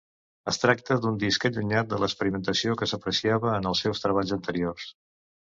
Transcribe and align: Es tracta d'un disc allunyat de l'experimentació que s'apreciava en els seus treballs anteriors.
Es 0.51 0.57
tracta 0.61 0.95
d'un 1.03 1.19
disc 1.23 1.45
allunyat 1.49 1.91
de 1.91 1.99
l'experimentació 2.05 2.75
que 2.81 2.89
s'apreciava 2.93 3.53
en 3.59 3.69
els 3.75 3.85
seus 3.87 4.03
treballs 4.07 4.35
anteriors. 4.41 4.91